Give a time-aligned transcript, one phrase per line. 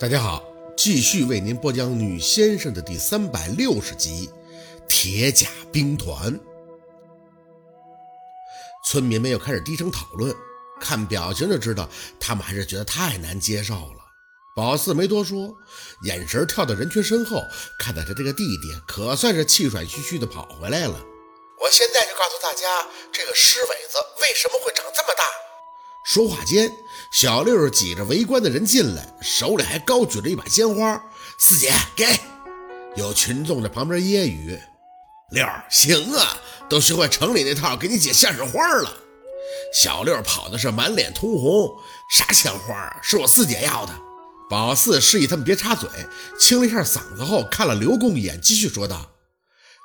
[0.00, 0.42] 大家好，
[0.78, 4.30] 继续为您播讲《女先生》的第三百六十集
[4.88, 6.32] 《铁甲兵团》。
[8.82, 10.34] 村民们又开始低声讨论，
[10.80, 11.86] 看表情就知道
[12.18, 14.00] 他们还是觉得太难接受了。
[14.56, 15.54] 宝四没多说，
[16.04, 17.42] 眼神跳到人群身后，
[17.78, 20.98] 看到他这个弟弟可算是气喘吁吁的跑回来了。
[21.60, 25.24] 我现在就告诉大家，这个尸尾子为什么会长这么大。
[26.04, 26.72] 说话间，
[27.12, 31.00] 小六挤着围观的人进来，手里还高举着一把鲜花。
[31.38, 32.06] 四姐给，
[32.96, 34.58] 有群众在旁边揶揄
[35.30, 38.96] ：“六行啊，都学会城里那套，给你姐献上花了。”
[39.72, 41.70] 小六跑的是满脸通红，
[42.10, 43.00] 啥鲜花啊？
[43.02, 43.92] 是我四姐要的。
[44.48, 45.88] 宝四示意他们别插嘴，
[46.38, 48.96] 清了一下嗓子后，看了刘公一眼，继续说道：“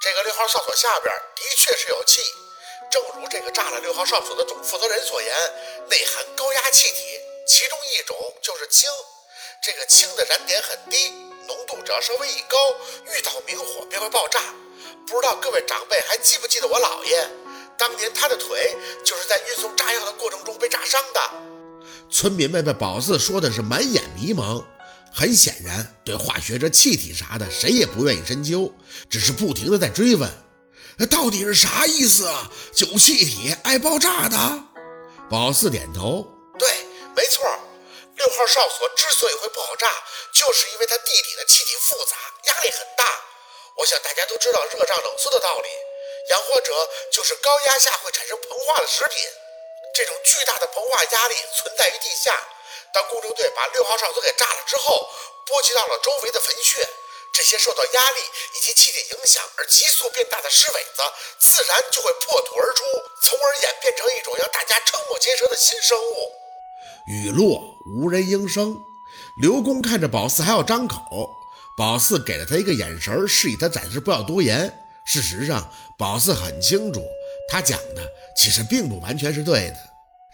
[0.00, 2.22] 这个六号哨所下边的确是有气。”
[2.94, 5.34] 正如这个炸了六号哨所的总负责人所言，
[5.90, 8.88] 内含高压气体，其中一种就是氢。
[9.60, 11.10] 这个氢的燃点很低，
[11.48, 12.56] 浓度只要稍微一高，
[13.12, 14.38] 遇到明火便会爆炸。
[15.08, 17.28] 不知道各位长辈还记不记得我姥爷？
[17.76, 21.20] 当年他的腿就是在运送炸药的过程中被炸伤的。
[22.08, 24.64] 村民们被宝四说的是满眼迷茫，
[25.12, 28.72] 很显然，对化学这气体啥的，谁也不愿意深究，
[29.10, 30.30] 只是不停的在追问。
[30.96, 32.50] 那到底是啥意思啊？
[32.72, 34.36] 酒气体爱爆炸的？
[35.30, 36.22] 宝四点头，
[36.58, 36.68] 对，
[37.16, 37.42] 没错。
[38.14, 39.90] 六号哨所之所以会爆炸，
[40.32, 42.14] 就是因为它地底的气体复杂，
[42.44, 43.04] 压力很大。
[43.76, 45.68] 我想大家都知道热胀冷缩的道理，
[46.30, 46.72] 氧或者
[47.10, 49.18] 就是高压下会产生膨化的食品。
[49.96, 52.30] 这种巨大的膨化压力存在于地下。
[52.92, 55.10] 当工程队把六号哨所给炸了之后，
[55.46, 56.88] 波及到了周围的坟穴。
[57.34, 58.20] 这些受到压力
[58.54, 61.02] 以及气体影响而急速变大的狮尾子，
[61.40, 62.84] 自然就会破土而出，
[63.22, 66.30] 从而演变成一种让大家瞠目结舌的新生物。
[67.08, 68.78] 雨落无人应声，
[69.42, 71.28] 刘公看着宝四还要张口，
[71.76, 74.72] 宝四给了他一个眼神，示意他暂时不要多言。
[75.04, 77.04] 事实上，宝四很清楚，
[77.50, 79.76] 他讲的其实并不完全是对的。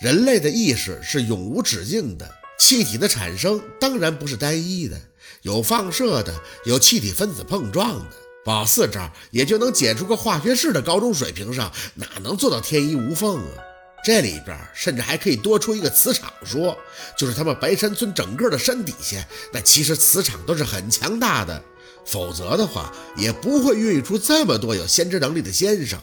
[0.00, 5.00] 人类的意识是永无止境的，气体的产生当然不是单一的。
[5.42, 8.16] 有放射的，有气体分子碰撞的。
[8.44, 13.64] 保四这儿也就能解出个化学式的高中水平上，哪能做到天衣无缝啊？
[14.02, 16.74] 这里边甚至还可以多出一个磁场说，
[17.18, 21.62] 就是他们白山村整个的山底下，那其实磁场都是很强大的，
[22.06, 26.00] 否则的话也不会孕育出这么多有先知能力的先生。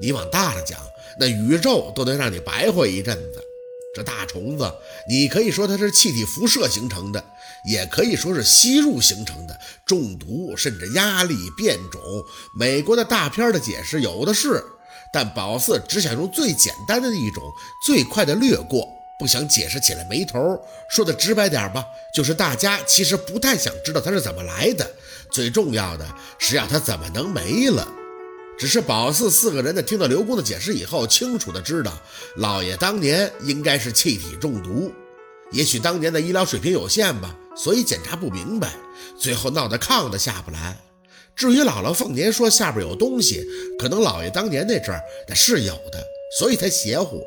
[0.00, 0.80] 你往大了讲，
[1.20, 3.42] 那宇宙都能让你白活一阵子。
[3.94, 4.70] 这大虫子，
[5.08, 7.24] 你可以说它是气体辐射形成的，
[7.64, 12.00] 也可以说是吸入形成的，中毒甚至压力变种。
[12.58, 14.64] 美国的大片的解释有的是，
[15.12, 17.42] 但宝四只想用最简单的一种，
[17.86, 18.88] 最快的略过，
[19.18, 20.58] 不想解释起来没头。
[20.90, 21.84] 说的直白点吧，
[22.14, 24.90] 就是大家其实不太想知道它是怎么来的，
[25.30, 26.06] 最重要的
[26.38, 27.86] 是要它怎么能没了。
[28.56, 31.92] 只是宝四四个人在听到刘公的解释以后，清楚的知道
[32.36, 34.92] 老爷当年应该是气体中毒，
[35.50, 38.72] 也许当年的医疗水平有限吧，所以检查不明白，
[39.18, 40.80] 最后闹得炕都下不来。
[41.36, 43.44] 至于姥姥凤年说下边有东西，
[43.78, 46.00] 可能老爷当年那阵儿那是有的，
[46.38, 47.20] 所以才邪乎。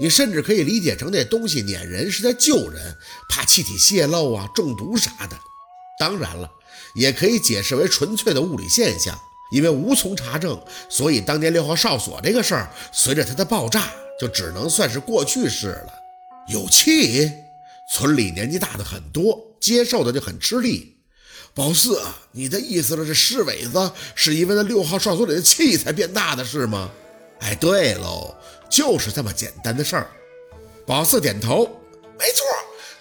[0.00, 2.96] 你甚至可以理解成那东西撵人是在救人，
[3.28, 5.36] 怕气体泄漏啊、中毒啥的。
[5.98, 6.48] 当然了，
[6.94, 9.18] 也可以解释为纯粹的物理现象。
[9.50, 15.92] 因为无从查证，所以当年六号哨所这个事儿，随着它的爆炸，就只能算是过去式了。
[16.48, 17.30] 有气，
[17.90, 20.96] 村里年纪大的很多，接受的就很吃力。
[21.54, 22.00] 宝四，
[22.32, 26.90] 你的意思是这狮尾子是因为那六号哨所里的气才变大的，是吗？
[27.40, 28.34] 哎，对喽，
[28.70, 30.10] 就是这么简单的事儿。
[30.86, 31.64] 宝四点头，
[32.18, 32.44] 没错，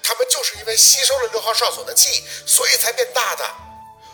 [0.02, 3.44] 他们就是因为吸收了六号哨所的气，所以才变大的。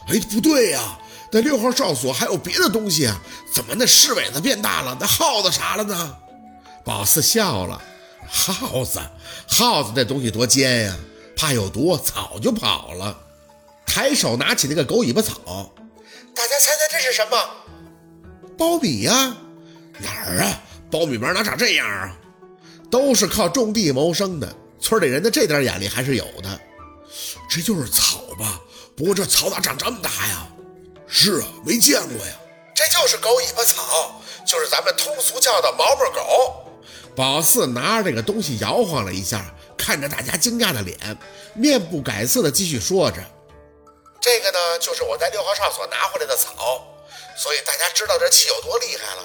[0.07, 0.99] 哎，不对呀。
[1.33, 3.19] 那六号哨所还有别的东西啊？
[3.51, 4.95] 怎么那狮尾子变大了？
[4.99, 6.15] 那耗子啥了呢？
[6.85, 7.81] 宝四笑了，
[8.29, 8.99] 耗子，
[9.47, 10.95] 耗子那东西多尖呀，
[11.35, 13.17] 怕有毒，早就跑了。
[13.83, 15.73] 抬手拿起那个狗尾巴草，
[16.35, 17.37] 大家猜猜这是什么？
[18.55, 19.35] 苞米呀？
[19.97, 20.61] 哪儿啊？
[20.91, 22.15] 苞米苗哪长这样啊？
[22.91, 26.61] 都是靠种地谋生的，村里人的这点眼力还是有的。
[27.49, 28.59] 这就是草吧？
[28.95, 30.47] 不过这草咋长这么大呀？
[31.15, 32.33] 是啊，没见过呀。
[32.73, 36.65] 这就是狗尾巴草，就是咱们通俗叫的毛毛狗。
[37.15, 39.45] 宝四拿着这个东西摇晃了一下，
[39.77, 40.97] 看着大家惊讶的脸，
[41.53, 43.17] 面不改色的继续说着
[44.19, 46.83] ：“这个呢，就是我在六号哨所拿回来的草，
[47.37, 49.21] 所以大家知道这气有多厉害了。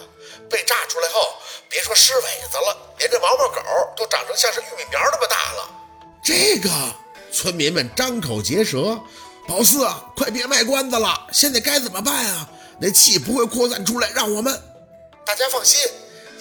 [0.50, 1.36] 被炸出来后，
[1.70, 3.62] 别说尸尾子了，连这毛毛狗
[3.96, 5.70] 都长成像是玉米苗那么大了。
[6.22, 6.68] 这个，
[7.32, 9.00] 村民们张口结舌
[9.48, 12.46] ：“宝四，快别卖关子了，现在该怎么办啊？
[12.78, 14.52] 那气不会扩散出来，让我们……
[15.24, 15.80] 大家放心，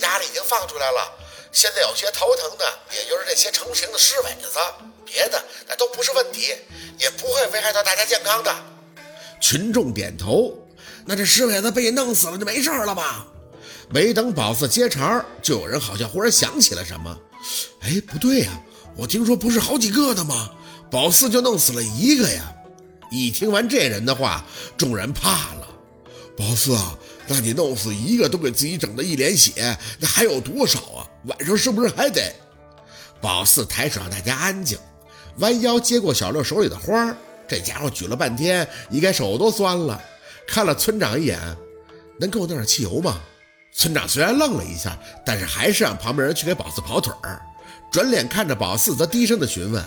[0.01, 1.09] 压力已经放出来了。
[1.54, 4.59] 现在有些头疼的，也就是这些成型的尸尾子，
[5.06, 6.54] 别的那都不是问题，
[7.00, 8.54] 也不会危害到大家健康的。”
[9.39, 10.53] 群众点头。
[11.06, 13.25] 那这尸尾子被你弄死了就没事了吧？
[13.89, 17.18] 没等宝四接茬，就有人好像忽然想起了什么。
[17.83, 18.51] 哎，不对呀，
[18.98, 20.50] 我听说不是好几个的吗？
[20.92, 22.53] 宝四就弄死了一个呀！
[23.09, 24.44] 一听完这人的话，
[24.77, 25.68] 众人怕了。
[26.38, 31.09] 宝四啊，那你弄死一个都给自己整的一脸血，那还有多少啊？
[31.25, 32.33] 晚上是不是还得？
[33.19, 34.77] 宝四抬手让大家安静，
[35.38, 37.15] 弯腰接过小六手里的花
[37.48, 40.00] 这家伙举了半天，应该手都酸了。
[40.48, 41.39] 看了村长一眼，
[42.19, 43.19] 能给我弄点汽油吗？
[43.74, 47.42] 村长虽然愣了一下，但是还是让旁边人去给宝四跑腿儿。
[47.92, 49.83] 转脸看着宝四，则低声的询问：“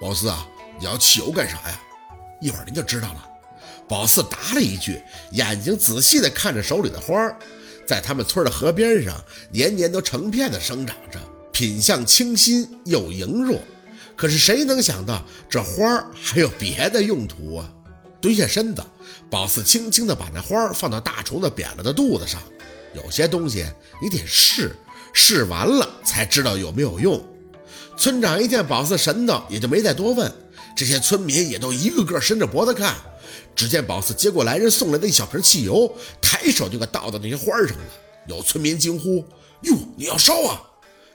[0.00, 0.46] 宝四啊，
[0.78, 1.80] 你要汽油干啥呀？
[2.40, 3.26] 一会儿您就知道了。”
[3.88, 5.00] 宝四答了一句，
[5.30, 7.36] 眼睛仔细的看着手里的花儿，
[7.86, 9.14] 在他们村的河边上，
[9.50, 11.20] 年年都成片的生长着，
[11.52, 13.60] 品相清新又羸弱。
[14.16, 17.72] 可是谁能想到，这花儿还有别的用途啊？
[18.20, 18.82] 蹲下身子，
[19.30, 22.42] 宝四轻轻地把那花放到大虫子扁了的肚子上。
[22.92, 23.64] 有些东西
[24.02, 24.74] 你得试，
[25.12, 27.24] 试完了才知道有没有用。
[27.96, 30.32] 村长一见宝四神道，也就没再多问。
[30.76, 32.94] 这些村民也都一个个伸着脖子看。
[33.56, 35.90] 只见宝四接过来人送来的一小瓶汽油，
[36.20, 37.84] 抬手就给倒到那些花上了。
[38.28, 39.24] 有村民惊呼
[39.62, 40.62] ：“哟，你要烧啊？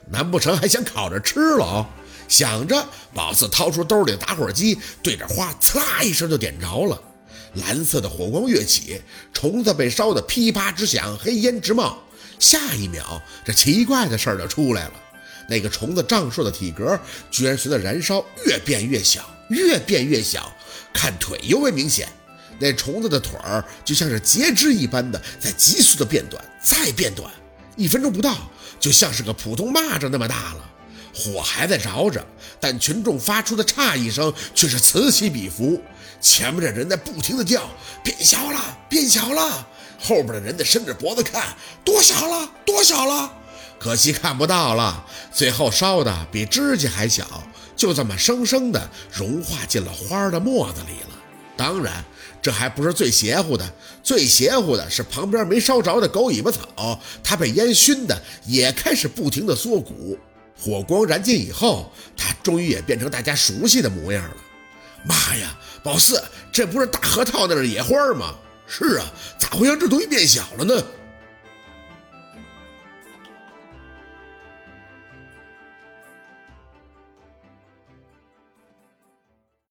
[0.10, 1.88] 难不成还想烤着吃了？”
[2.28, 7.00] 想着，宝四掏出兜里的打火机，对着花，呲啦一声就点着了。
[7.54, 9.02] 蓝色的火光跃起，
[9.34, 12.02] 虫子被烧得噼啪直响，黑烟直冒。
[12.40, 14.94] 下一秒，这奇怪的事儿就出来了：
[15.48, 16.98] 那个虫子胀硕的体格，
[17.30, 20.52] 居然随着燃烧越变越小，越变越小。
[20.94, 22.08] 看腿尤为明显，
[22.60, 27.32] 那虫子的腿儿就像是截肢一般的，在急速的变短，再变短。
[27.78, 28.36] 一分钟不到，
[28.80, 30.70] 就像是个普通蚂蚱那么大了。
[31.14, 32.26] 火还在着着，
[32.60, 35.82] 但群众发出的诧异声却是此起彼伏。
[36.20, 37.70] 前面的人在不停的叫
[38.04, 39.68] ：“变小了，变小了！”
[40.00, 43.32] 后边的人在伸着脖子看：“多小了，多小了！”
[43.80, 45.06] 可惜看不到了。
[45.34, 47.44] 最后烧的比指甲还小，
[47.82, 51.18] 就这么生生的融化进了花的沫子里了。
[51.58, 52.06] 当然，
[52.40, 53.68] 这还不是最邪乎的，
[54.04, 60.16] 最邪乎的是旁边没烧着的狗尾巴草，它被烟熏的也开始不停的缩骨。
[60.56, 64.38] 火光燃尽以后，它终于也变成大家熟悉的模样了。
[65.04, 68.36] 妈呀，宝四，这不是大核桃那的野花吗？
[68.68, 70.84] 是啊，咋会让这东西变小了呢？